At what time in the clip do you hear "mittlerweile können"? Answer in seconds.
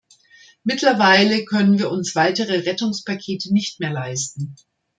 0.63-1.77